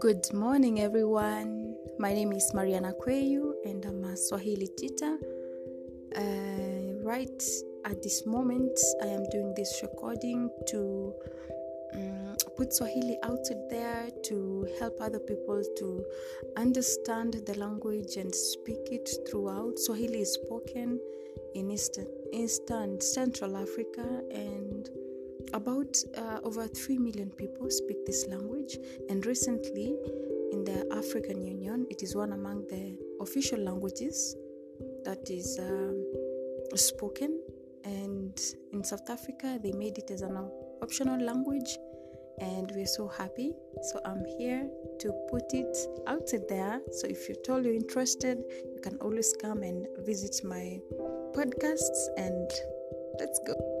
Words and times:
Good 0.00 0.32
morning, 0.32 0.80
everyone. 0.80 1.74
My 1.98 2.12
name 2.12 2.32
is 2.32 2.52
Mariana 2.54 2.92
Kweyu, 2.92 3.54
and 3.64 3.84
I'm 3.84 4.04
a 4.04 4.16
Swahili 4.16 4.68
teacher. 4.76 5.18
Uh, 6.14 7.02
right 7.02 7.42
at 7.84 8.02
this 8.02 8.24
moment, 8.24 8.78
I 9.02 9.06
am 9.06 9.24
doing 9.30 9.54
this 9.56 9.80
recording 9.82 10.50
to 10.68 11.14
um, 11.94 12.36
put 12.56 12.72
Swahili 12.72 13.18
out 13.24 13.44
there 13.70 14.08
to 14.24 14.68
help 14.78 15.00
other 15.00 15.20
people 15.20 15.62
to 15.78 16.04
understand 16.56 17.42
the 17.46 17.58
language 17.58 18.16
and 18.16 18.32
speak 18.34 18.92
it 18.92 19.08
throughout. 19.28 19.78
Swahili 19.78 20.20
is 20.20 20.34
spoken 20.34 21.00
in 21.54 21.70
Eastern, 21.70 22.06
Eastern 22.32 23.00
Central 23.00 23.56
Africa 23.56 24.22
and 24.30 24.90
about 25.52 25.96
uh, 26.16 26.40
over 26.42 26.66
3 26.66 26.98
million 26.98 27.30
people 27.30 27.70
speak 27.70 28.04
this 28.06 28.26
language, 28.28 28.78
and 29.08 29.24
recently, 29.26 29.96
in 30.52 30.64
the 30.64 30.86
African 30.92 31.42
Union, 31.42 31.86
it 31.90 32.02
is 32.02 32.14
one 32.14 32.32
among 32.32 32.66
the 32.68 32.96
official 33.20 33.58
languages 33.60 34.36
that 35.04 35.30
is 35.30 35.58
um, 35.58 36.04
spoken. 36.74 37.40
And 37.84 38.38
in 38.72 38.84
South 38.84 39.08
Africa, 39.08 39.58
they 39.62 39.72
made 39.72 39.98
it 39.98 40.10
as 40.10 40.22
an 40.22 40.36
optional 40.82 41.20
language, 41.20 41.78
and 42.40 42.70
we're 42.74 42.86
so 42.86 43.08
happy. 43.08 43.52
So, 43.82 44.00
I'm 44.04 44.24
here 44.38 44.68
to 45.00 45.12
put 45.30 45.52
it 45.52 45.76
out 46.06 46.30
there. 46.48 46.80
So, 46.92 47.06
if 47.06 47.28
you're 47.28 47.42
totally 47.44 47.76
interested, 47.76 48.38
you 48.74 48.80
can 48.82 48.96
always 48.98 49.34
come 49.40 49.62
and 49.62 49.86
visit 50.06 50.44
my 50.44 50.80
podcasts, 51.34 52.08
and 52.16 52.50
let's 53.18 53.40
go. 53.46 53.78